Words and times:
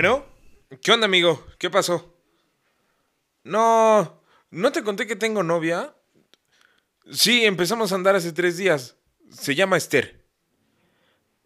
Bueno, 0.00 0.24
¿qué 0.80 0.92
onda, 0.92 1.06
amigo? 1.06 1.44
¿Qué 1.58 1.70
pasó? 1.70 2.14
No, 3.42 4.22
¿no 4.48 4.70
te 4.70 4.84
conté 4.84 5.08
que 5.08 5.16
tengo 5.16 5.42
novia? 5.42 5.92
Sí, 7.10 7.44
empezamos 7.44 7.90
a 7.90 7.96
andar 7.96 8.14
hace 8.14 8.32
tres 8.32 8.56
días. 8.56 8.96
Se 9.28 9.56
llama 9.56 9.76
Esther. 9.76 10.24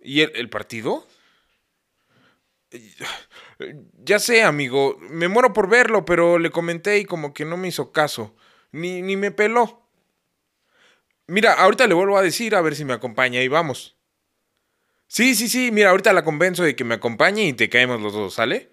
¿Y 0.03 0.21
el, 0.21 0.51
partido? 0.51 1.09
Ya 4.05 4.19
sé, 4.19 4.43
amigo. 4.43 4.99
Me 5.01 5.29
muero 5.29 5.55
por 5.55 5.71
verlo, 5.71 6.05
pero 6.05 6.39
le 6.39 6.51
comenté 6.51 6.99
y 6.99 7.07
como 7.07 7.33
que 7.33 7.47
no 7.47 7.57
me 7.57 7.69
hizo 7.69 7.91
caso. 7.91 8.37
Ni, 8.71 9.01
ni 9.01 9.17
me 9.17 9.31
peló. 9.31 9.89
Mira, 11.27 11.55
ahorita 11.55 11.87
le 11.87 11.95
vuelvo 11.95 12.19
a 12.19 12.23
decir 12.23 12.55
a 12.55 12.61
ver 12.61 12.77
si 12.77 12.85
me 12.85 12.93
acompaña 12.93 13.41
y 13.41 13.49
vamos. 13.49 13.97
Sí, 15.13 15.35
sí, 15.35 15.47
sí. 15.47 15.71
Mira, 15.71 15.91
ahorita 15.91 16.15
la 16.15 16.25
convenzo 16.25 16.63
de 16.63 16.75
que 16.75 16.85
me 16.85 16.95
acompañe 16.95 17.45
y 17.45 17.53
te 17.53 17.69
caemos 17.69 18.01
los 18.01 18.15
dos, 18.15 18.33
¿sale? 18.33 18.71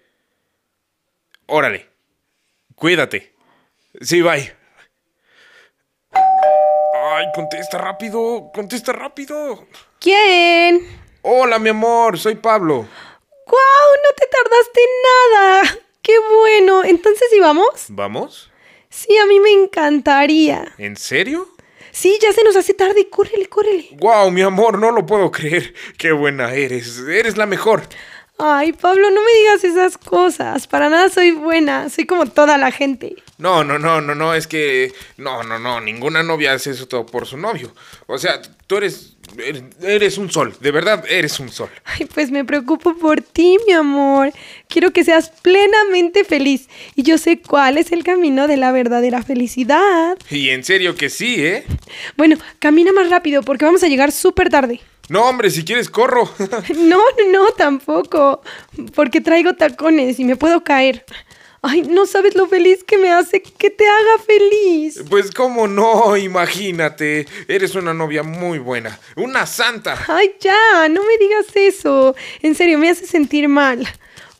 Órale. 1.44 1.86
Cuídate. 2.74 3.34
Sí, 4.00 4.22
bye. 4.22 4.50
Ay, 6.14 7.26
contesta 7.34 7.76
rápido. 7.76 8.50
Contesta 8.54 8.90
rápido. 8.94 9.66
¿Quién? 9.98 10.88
Hola, 11.20 11.58
mi 11.58 11.68
amor. 11.68 12.18
Soy 12.18 12.36
Pablo. 12.36 12.88
¡Guau! 13.46 13.90
No 14.02 14.14
te 14.16 14.26
tardaste 14.26 14.80
nada. 15.04 15.78
¡Qué 16.00 16.14
bueno! 16.38 16.84
Entonces, 16.84 17.28
¿y 17.36 17.40
vamos? 17.40 17.84
¿Vamos? 17.88 18.50
Sí, 18.88 19.14
a 19.18 19.26
mí 19.26 19.40
me 19.40 19.52
encantaría. 19.52 20.72
¿En 20.78 20.96
serio? 20.96 21.50
Sí, 21.92 22.18
ya 22.20 22.32
se 22.32 22.44
nos 22.44 22.56
hace 22.56 22.74
tarde. 22.74 23.08
Córrele, 23.08 23.46
córrele. 23.48 23.88
Wow, 23.92 24.30
mi 24.30 24.42
amor, 24.42 24.78
no 24.78 24.90
lo 24.90 25.04
puedo 25.06 25.30
creer. 25.30 25.74
Qué 25.98 26.12
buena 26.12 26.52
eres. 26.54 26.98
Eres 27.00 27.36
la 27.36 27.46
mejor. 27.46 27.82
Ay, 28.42 28.72
Pablo, 28.72 29.10
no 29.10 29.22
me 29.22 29.32
digas 29.38 29.64
esas 29.64 29.98
cosas. 29.98 30.66
Para 30.66 30.88
nada 30.88 31.10
soy 31.10 31.32
buena. 31.32 31.90
Soy 31.90 32.06
como 32.06 32.24
toda 32.24 32.56
la 32.56 32.70
gente. 32.70 33.16
No, 33.36 33.64
no, 33.64 33.78
no, 33.78 34.00
no, 34.00 34.14
no, 34.14 34.34
es 34.34 34.46
que. 34.46 34.94
No, 35.18 35.42
no, 35.42 35.58
no, 35.58 35.80
ninguna 35.80 36.22
novia 36.22 36.54
hace 36.54 36.70
eso 36.70 36.88
todo 36.88 37.04
por 37.04 37.26
su 37.26 37.36
novio. 37.36 37.74
O 38.06 38.16
sea, 38.16 38.40
tú 38.66 38.78
eres. 38.78 39.16
Eres, 39.38 39.62
eres 39.82 40.18
un 40.18 40.30
sol, 40.30 40.54
de 40.60 40.70
verdad 40.70 41.04
eres 41.08 41.38
un 41.40 41.50
sol. 41.50 41.68
Ay, 41.84 42.06
pues 42.12 42.30
me 42.30 42.44
preocupo 42.44 42.96
por 42.96 43.20
ti, 43.20 43.58
mi 43.66 43.72
amor. 43.72 44.32
Quiero 44.68 44.92
que 44.92 45.04
seas 45.04 45.30
plenamente 45.42 46.24
feliz. 46.24 46.68
Y 46.94 47.02
yo 47.02 47.18
sé 47.18 47.40
cuál 47.40 47.78
es 47.78 47.92
el 47.92 48.04
camino 48.04 48.48
de 48.48 48.56
la 48.56 48.72
verdadera 48.72 49.22
felicidad. 49.22 50.16
Y 50.30 50.50
en 50.50 50.64
serio 50.64 50.94
que 50.94 51.08
sí, 51.08 51.36
¿eh? 51.44 51.64
Bueno, 52.16 52.36
camina 52.58 52.92
más 52.92 53.10
rápido 53.10 53.42
porque 53.42 53.64
vamos 53.64 53.82
a 53.82 53.88
llegar 53.88 54.12
súper 54.12 54.48
tarde. 54.48 54.80
No, 55.08 55.24
hombre, 55.24 55.50
si 55.50 55.64
quieres 55.64 55.90
corro. 55.90 56.30
No, 56.38 56.46
no, 56.76 57.02
no, 57.32 57.46
tampoco. 57.56 58.42
Porque 58.94 59.20
traigo 59.20 59.54
tacones 59.54 60.20
y 60.20 60.24
me 60.24 60.36
puedo 60.36 60.62
caer. 60.62 61.04
Ay, 61.62 61.82
no 61.82 62.06
sabes 62.06 62.34
lo 62.34 62.46
feliz 62.48 62.82
que 62.84 62.96
me 62.96 63.12
hace 63.12 63.42
que 63.42 63.68
te 63.68 63.86
haga 63.86 64.22
feliz. 64.26 65.02
Pues 65.10 65.30
cómo 65.30 65.68
no, 65.68 66.16
imagínate. 66.16 67.26
Eres 67.48 67.74
una 67.74 67.92
novia 67.92 68.22
muy 68.22 68.58
buena. 68.58 68.98
Una 69.16 69.44
santa. 69.46 69.98
Ay, 70.08 70.36
ya, 70.40 70.88
no 70.88 71.02
me 71.02 71.18
digas 71.18 71.46
eso. 71.54 72.14
En 72.40 72.54
serio, 72.54 72.78
me 72.78 72.88
hace 72.88 73.06
sentir 73.06 73.46
mal. 73.46 73.86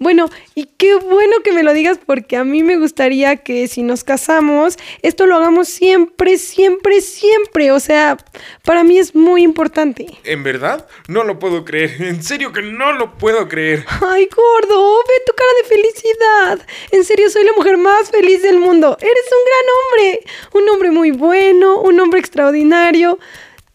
Bueno, 0.02 0.30
y 0.54 0.64
qué 0.64 0.94
bueno 0.94 1.42
que 1.44 1.52
me 1.52 1.62
lo 1.62 1.74
digas 1.74 2.00
porque 2.06 2.38
a 2.38 2.42
mí 2.42 2.62
me 2.62 2.78
gustaría 2.78 3.36
que 3.36 3.68
si 3.68 3.82
nos 3.82 4.02
casamos, 4.02 4.78
esto 5.02 5.26
lo 5.26 5.36
hagamos 5.36 5.68
siempre, 5.68 6.38
siempre, 6.38 7.02
siempre. 7.02 7.70
O 7.70 7.78
sea, 7.80 8.16
para 8.64 8.82
mí 8.82 8.98
es 8.98 9.14
muy 9.14 9.42
importante. 9.42 10.06
¿En 10.24 10.42
verdad? 10.42 10.88
No 11.06 11.22
lo 11.22 11.38
puedo 11.38 11.66
creer. 11.66 12.00
En 12.00 12.22
serio 12.22 12.50
que 12.50 12.62
no 12.62 12.94
lo 12.94 13.18
puedo 13.18 13.46
creer. 13.46 13.84
Ay, 14.00 14.26
gordo, 14.34 15.00
ve 15.06 15.14
tu 15.26 15.34
cara 15.34 15.50
de 15.60 15.68
felicidad. 15.68 16.66
En 16.92 17.04
serio, 17.04 17.28
soy 17.28 17.44
la 17.44 17.52
mujer 17.52 17.76
más 17.76 18.10
feliz 18.10 18.40
del 18.42 18.58
mundo. 18.58 18.96
Eres 18.98 19.24
un 19.30 19.44
gran 19.44 19.66
hombre. 19.76 20.24
Un 20.54 20.68
hombre 20.70 20.90
muy 20.92 21.10
bueno, 21.10 21.78
un 21.78 22.00
hombre 22.00 22.20
extraordinario. 22.20 23.18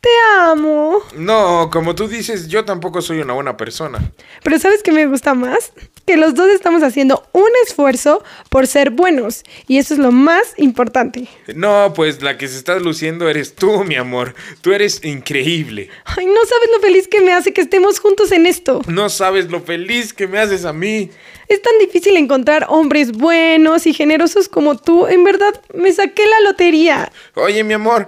Te 0.06 0.12
amo. 0.40 1.02
No, 1.16 1.72
como 1.72 1.96
tú 1.96 2.08
dices, 2.08 2.48
yo 2.48 2.64
tampoco 2.64 3.02
soy 3.02 3.22
una 3.22 3.34
buena 3.34 3.58
persona. 3.58 4.12
Pero 4.44 4.60
¿sabes 4.60 4.84
qué 4.84 4.92
me 4.92 5.08
gusta 5.08 5.34
más? 5.34 5.74
Que 6.06 6.16
los 6.16 6.36
dos 6.36 6.48
estamos 6.50 6.84
haciendo 6.84 7.28
un 7.32 7.50
esfuerzo 7.66 8.24
por 8.50 8.68
ser 8.68 8.92
buenos. 8.92 9.42
Y 9.68 9.80
eso 9.80 9.96
es 9.96 10.00
lo 10.00 10.12
más 10.12 10.54
importante. 10.58 11.28
No, 11.56 11.92
pues 11.96 12.22
la 12.22 12.38
que 12.38 12.48
se 12.48 12.56
está 12.56 12.78
luciendo 12.78 13.28
eres 13.28 13.56
tú, 13.56 13.84
mi 13.84 13.96
amor. 13.96 14.36
Tú 14.62 14.74
eres 14.74 15.04
increíble. 15.04 15.90
Ay, 16.06 16.28
no 16.28 16.46
sabes 16.46 16.70
lo 16.72 16.80
feliz 16.82 17.08
que 17.08 17.22
me 17.22 17.34
hace 17.34 17.52
que 17.52 17.62
estemos 17.62 18.00
juntos 18.00 18.32
en 18.32 18.46
esto. 18.46 18.84
No 18.86 19.10
sabes 19.10 19.50
lo 19.50 19.60
feliz 19.62 20.14
que 20.14 20.28
me 20.28 20.38
haces 20.38 20.66
a 20.66 20.74
mí. 20.74 21.10
Es 21.48 21.62
tan 21.62 21.74
difícil 21.80 22.18
encontrar 22.18 22.66
hombres 22.70 23.12
buenos 23.12 23.86
y 23.86 23.94
generosos 23.94 24.50
como 24.50 24.78
tú. 24.78 25.08
En 25.08 25.24
verdad, 25.24 25.62
me 25.74 25.92
saqué 25.92 26.26
la 26.26 26.42
lotería. 26.42 27.12
Oye, 27.36 27.64
mi 27.64 27.74
amor, 27.74 28.08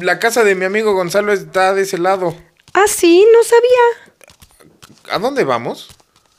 la 0.00 0.18
casa 0.18 0.44
de 0.44 0.54
mi 0.54 0.64
amigo 0.64 0.94
Gonzalo 0.94 1.29
está 1.32 1.74
de 1.74 1.82
ese 1.82 1.98
lado. 1.98 2.34
Ah, 2.72 2.86
sí, 2.86 3.26
no 3.32 3.42
sabía. 3.44 5.14
¿A 5.14 5.18
dónde 5.18 5.44
vamos? 5.44 5.88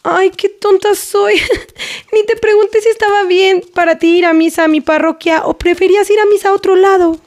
Ay, 0.03 0.31
qué 0.31 0.50
tonta 0.50 0.96
soy. 0.96 1.35
Ni 2.12 2.25
te 2.25 2.35
pregunté 2.35 2.81
si 2.81 2.90
estaba 2.90 3.24
bien 3.24 3.63
para 3.74 4.00
ti 4.00 4.18
ir 4.18 4.25
a 4.25 4.34
misa 4.34 4.63
a 4.63 4.68
mi 4.68 4.81
parroquia 4.81 5.46
o 5.46 5.57
preferías 5.57 6.09
ir 6.09 6.19
a 6.19 6.25
misa 6.25 6.50
a 6.50 6.53
otro 6.53 6.75
lado. 6.75 7.19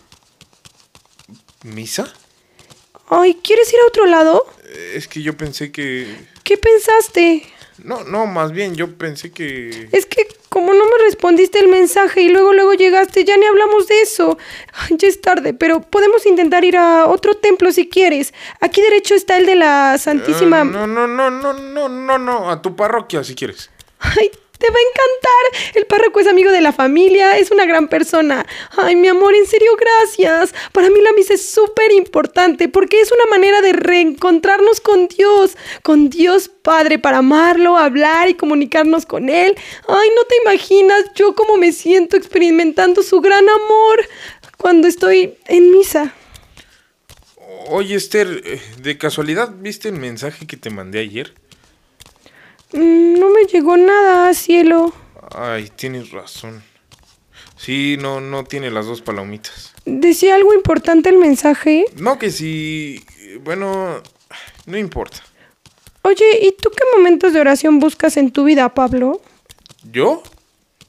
¿Misa? 1.63 2.13
Ay, 3.09 3.39
¿quieres 3.43 3.73
ir 3.73 3.79
a 3.81 3.87
otro 3.87 4.07
lado? 4.07 4.47
Es 4.95 5.09
que 5.09 5.23
yo 5.23 5.37
pensé 5.37 5.71
que... 5.71 6.29
¿Qué 6.43 6.59
pensaste? 6.59 7.47
No, 7.79 8.05
no, 8.05 8.27
más 8.27 8.53
bien 8.53 8.75
yo 8.75 8.97
pensé 8.97 9.31
que... 9.31 9.89
Es 9.93 10.07
que 10.07 10.27
como 10.55 10.73
no 10.73 10.85
me 10.85 11.05
respondiste 11.05 11.59
el 11.59 11.67
mensaje 11.67 12.23
y 12.23 12.29
luego 12.29 12.53
luego 12.53 12.75
llegaste, 12.75 13.25
ya 13.25 13.37
ni 13.37 13.45
hablamos 13.45 13.89
de 13.89 14.03
eso. 14.03 14.39
Ay, 14.73 14.97
ya 15.01 15.09
es 15.09 15.21
tarde, 15.21 15.53
pero 15.53 15.81
podemos 15.81 16.27
intentar 16.27 16.65
ir 16.65 16.77
a 16.77 17.07
otro 17.09 17.35
templo 17.35 17.73
si 17.73 17.89
quieres. 17.89 18.33
Aquí 18.61 18.81
derecho 18.81 19.17
está 19.17 19.37
el 19.37 19.47
de 19.47 19.57
la 19.57 19.99
Santísima... 19.99 20.61
Ah, 20.61 20.65
no, 20.65 20.87
no, 20.87 21.09
no, 21.09 21.29
no, 21.29 21.53
no, 21.55 21.89
no, 21.89 22.19
no, 22.19 22.51
a 22.53 22.63
tu 22.63 22.77
parroquia 22.77 23.25
si 23.25 23.35
quieres. 23.35 23.69
Ay, 23.99 24.31
te 24.65 24.71
va 24.71 24.79
a 24.79 24.89
encantar. 24.91 25.75
El 25.75 25.87
párroco 25.87 26.21
es 26.21 26.27
amigo 26.27 26.51
de 26.51 26.63
la 26.63 26.73
familia, 26.73 27.37
es 27.37 27.51
una 27.51 27.67
gran 27.67 27.89
persona. 27.89 28.47
Ay, 28.77 28.97
mi 28.97 29.09
amor, 29.09 29.35
en 29.35 29.47
serio, 29.47 29.73
gracias. 29.77 30.55
Para 30.73 30.89
mí 30.89 31.01
la 31.03 31.13
misa 31.13 31.35
es 31.35 31.47
súper 31.47 31.93
importante 31.93 32.69
porque 32.69 33.01
es 33.01 33.13
una 33.13 33.27
manera 33.27 33.61
de 33.61 33.75
reencontrarnos 33.75 34.81
con 34.81 35.09
Dios, 35.09 35.57
con 35.83 36.09
Dios 36.09 36.49
Padre, 36.49 36.99
para 36.99 37.19
amarlo, 37.19 37.77
hablar 37.77 38.29
y 38.31 38.35
comunicarnos 38.35 39.05
con 39.05 39.29
Él. 39.29 39.55
Ay, 39.87 40.09
no 40.17 40.25
te 40.25 40.37
imaginas 40.43 41.05
yo 41.15 41.35
cómo 41.35 41.59
me 41.59 41.73
siento 41.73 42.17
experimentando 42.17 43.03
su 43.03 43.21
gran 43.21 43.47
amor 43.47 44.09
cuando 44.57 44.89
estoy 44.89 45.35
en 45.47 45.71
misa. 45.73 46.15
Oye, 47.69 47.97
Esther, 47.97 48.43
eh, 48.45 48.61
¿de 48.81 48.97
casualidad 48.97 49.53
viste 49.59 49.89
el 49.89 49.97
mensaje 49.97 50.47
que 50.47 50.57
te 50.57 50.71
mandé 50.71 51.01
ayer? 51.01 51.35
Mm, 52.75 53.19
No 53.19 53.31
me 53.31 53.45
llegó 53.45 53.77
nada, 53.77 54.33
cielo. 54.35 54.93
Ay, 55.35 55.71
tienes 55.75 56.11
razón. 56.11 56.63
Sí, 57.57 57.97
no, 58.01 58.21
no 58.21 58.45
tiene 58.45 58.71
las 58.71 58.87
dos 58.87 59.01
palomitas. 59.01 59.73
¿Decía 59.85 60.35
algo 60.35 60.55
importante 60.55 61.09
el 61.09 61.19
mensaje? 61.19 61.85
No, 61.97 62.19
que 62.19 62.31
si... 62.31 63.03
Bueno, 63.43 64.03
no 64.67 64.77
importa. 64.79 65.19
Oye, 66.03 66.25
¿y 66.43 66.53
tú 66.53 66.71
qué 66.71 66.85
momentos 66.97 67.33
de 67.33 67.41
oración 67.41 67.79
buscas 67.79 68.17
en 68.17 68.31
tu 68.31 68.45
vida, 68.45 68.75
Pablo? 68.75 69.21
¿Yo? 69.91 70.23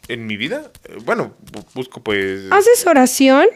¿En 0.07 0.27
mi 0.27 0.37
vida? 0.37 0.71
Bueno, 1.05 1.33
bu- 1.51 1.65
busco 1.73 2.01
pues... 2.03 2.41
¿Haces 2.51 2.85
oración? 2.85 3.47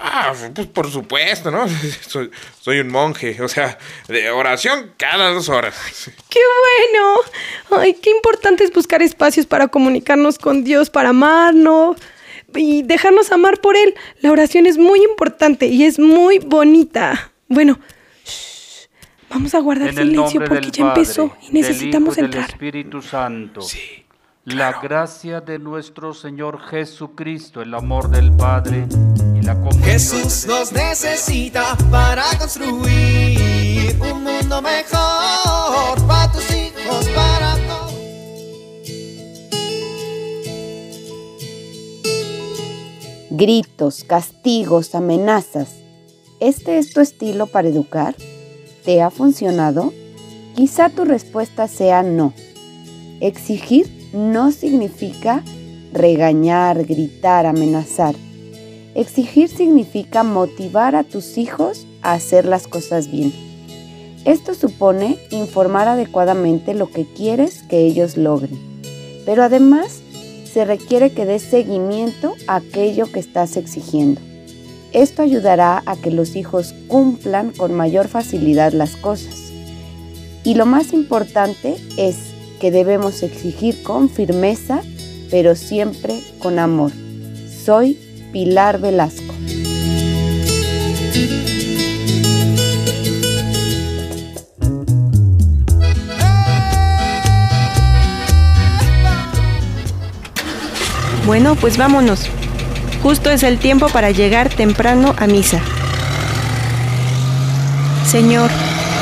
Ah, 0.00 0.32
pues 0.54 0.66
por 0.68 0.90
supuesto, 0.90 1.50
¿no? 1.50 1.66
Soy, 2.08 2.30
soy 2.60 2.80
un 2.80 2.88
monje, 2.88 3.40
o 3.42 3.48
sea, 3.48 3.78
de 4.08 4.30
oración 4.30 4.92
cada 4.96 5.30
dos 5.30 5.48
horas. 5.48 5.74
¡Qué 6.28 6.40
bueno! 6.92 7.82
Ay, 7.82 7.94
qué 7.94 8.10
importante 8.10 8.64
es 8.64 8.72
buscar 8.72 9.02
espacios 9.02 9.46
para 9.46 9.68
comunicarnos 9.68 10.38
con 10.38 10.64
Dios, 10.64 10.90
para 10.90 11.10
amarnos 11.10 11.96
y 12.54 12.82
dejarnos 12.82 13.32
amar 13.32 13.60
por 13.60 13.76
Él. 13.76 13.94
La 14.20 14.32
oración 14.32 14.66
es 14.66 14.78
muy 14.78 15.02
importante 15.02 15.66
y 15.66 15.84
es 15.84 15.98
muy 15.98 16.38
bonita. 16.38 17.32
Bueno, 17.48 17.78
shh, 18.24 18.88
vamos 19.30 19.54
a 19.54 19.60
guardar 19.60 19.94
silencio 19.94 20.40
porque 20.40 20.60
del 20.66 20.72
ya 20.72 20.84
Padre, 20.84 21.00
empezó 21.00 21.36
y 21.42 21.44
del 21.46 21.54
necesitamos 21.54 22.14
Hijo 22.14 22.20
y 22.20 22.22
del 22.22 22.24
entrar. 22.26 22.50
Espíritu 22.50 23.02
Santo. 23.02 23.60
La 24.54 24.80
gracia 24.80 25.42
de 25.42 25.58
nuestro 25.58 26.14
Señor 26.14 26.58
Jesucristo, 26.70 27.60
el 27.60 27.74
amor 27.74 28.08
del 28.08 28.32
Padre 28.32 28.86
y 29.36 29.42
la 29.42 29.54
comunión 29.54 29.82
Jesús 29.82 30.46
nos 30.46 30.72
necesita 30.72 31.76
para 31.90 32.24
construir 32.38 33.94
un 34.00 34.24
mundo 34.24 34.62
mejor 34.62 36.06
para 36.06 36.32
tus 36.32 36.50
hijos, 36.50 37.08
para 37.14 37.56
todos. 37.66 37.94
gritos, 43.30 44.04
castigos, 44.04 44.94
amenazas. 44.94 45.76
¿Este 46.40 46.78
es 46.78 46.94
tu 46.94 47.00
estilo 47.00 47.48
para 47.48 47.68
educar? 47.68 48.16
¿Te 48.82 49.02
ha 49.02 49.10
funcionado? 49.10 49.92
Quizá 50.56 50.88
tu 50.88 51.04
respuesta 51.04 51.68
sea 51.68 52.02
no. 52.02 52.32
Exigir 53.20 53.97
no 54.12 54.50
significa 54.52 55.42
regañar, 55.92 56.84
gritar, 56.84 57.46
amenazar. 57.46 58.14
Exigir 58.94 59.48
significa 59.48 60.22
motivar 60.22 60.96
a 60.96 61.04
tus 61.04 61.38
hijos 61.38 61.86
a 62.02 62.12
hacer 62.12 62.44
las 62.44 62.66
cosas 62.66 63.10
bien. 63.10 63.32
Esto 64.24 64.54
supone 64.54 65.18
informar 65.30 65.88
adecuadamente 65.88 66.74
lo 66.74 66.90
que 66.90 67.06
quieres 67.06 67.62
que 67.62 67.80
ellos 67.80 68.16
logren. 68.16 68.58
Pero 69.24 69.42
además 69.42 70.00
se 70.52 70.64
requiere 70.64 71.12
que 71.12 71.24
des 71.24 71.42
seguimiento 71.42 72.34
a 72.46 72.56
aquello 72.56 73.10
que 73.12 73.20
estás 73.20 73.56
exigiendo. 73.56 74.20
Esto 74.92 75.22
ayudará 75.22 75.82
a 75.86 75.96
que 75.96 76.10
los 76.10 76.34
hijos 76.34 76.74
cumplan 76.88 77.52
con 77.52 77.74
mayor 77.74 78.08
facilidad 78.08 78.72
las 78.72 78.96
cosas. 78.96 79.52
Y 80.44 80.54
lo 80.54 80.64
más 80.64 80.92
importante 80.92 81.76
es 81.96 82.27
que 82.60 82.70
debemos 82.70 83.22
exigir 83.22 83.82
con 83.82 84.08
firmeza, 84.08 84.82
pero 85.30 85.54
siempre 85.54 86.20
con 86.38 86.58
amor. 86.58 86.92
Soy 87.64 87.98
Pilar 88.32 88.80
Velasco. 88.80 89.34
Bueno, 101.26 101.56
pues 101.56 101.76
vámonos. 101.76 102.26
Justo 103.02 103.30
es 103.30 103.42
el 103.42 103.58
tiempo 103.58 103.88
para 103.90 104.10
llegar 104.10 104.48
temprano 104.48 105.14
a 105.18 105.26
misa. 105.26 105.60
Señor, 108.06 108.50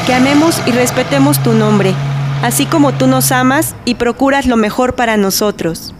que 0.07 0.15
amemos 0.15 0.61
y 0.67 0.73
respetemos 0.73 1.41
tu 1.43 1.53
nombre, 1.53 1.95
así 2.43 2.67
como 2.67 2.93
tú 2.93 3.07
nos 3.07 3.33
amas 3.33 3.75
y 3.85 3.95
procuras 3.95 4.47
lo 4.47 4.57
mejor 4.57 4.95
para 4.95 5.17
nosotros. 5.17 5.95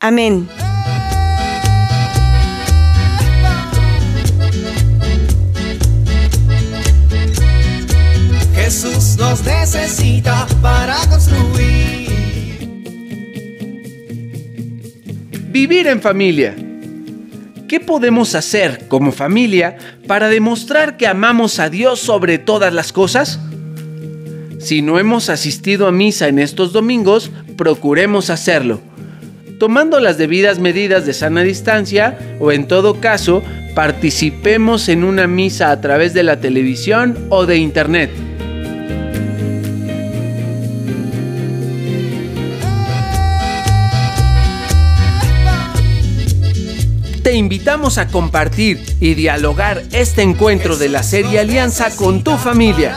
Amén. 0.00 0.48
Jesús 8.54 9.16
nos 9.16 9.44
necesita 9.44 10.46
para 10.60 10.96
construir. 11.08 12.06
Vivir 15.50 15.86
en 15.86 16.02
familia. 16.02 16.54
¿Qué 17.68 17.80
podemos 17.80 18.34
hacer 18.34 18.86
como 18.88 19.12
familia 19.12 19.78
para 20.06 20.28
demostrar 20.28 20.96
que 20.96 21.06
amamos 21.06 21.58
a 21.58 21.70
Dios 21.70 22.00
sobre 22.00 22.38
todas 22.38 22.72
las 22.72 22.92
cosas? 22.92 23.40
Si 24.66 24.82
no 24.82 24.98
hemos 24.98 25.28
asistido 25.28 25.86
a 25.86 25.92
misa 25.92 26.26
en 26.26 26.40
estos 26.40 26.72
domingos, 26.72 27.30
procuremos 27.56 28.30
hacerlo, 28.30 28.80
tomando 29.60 30.00
las 30.00 30.18
debidas 30.18 30.58
medidas 30.58 31.06
de 31.06 31.14
sana 31.14 31.42
distancia 31.42 32.18
o 32.40 32.50
en 32.50 32.66
todo 32.66 33.00
caso, 33.00 33.44
participemos 33.76 34.88
en 34.88 35.04
una 35.04 35.28
misa 35.28 35.70
a 35.70 35.80
través 35.80 36.14
de 36.14 36.24
la 36.24 36.40
televisión 36.40 37.16
o 37.28 37.46
de 37.46 37.58
internet. 37.58 38.10
Te 47.22 47.34
invitamos 47.34 47.98
a 47.98 48.08
compartir 48.08 48.80
y 48.98 49.14
dialogar 49.14 49.84
este 49.92 50.22
encuentro 50.22 50.76
de 50.76 50.88
la 50.88 51.04
serie 51.04 51.38
Alianza 51.38 51.94
con 51.94 52.24
tu 52.24 52.36
familia. 52.36 52.96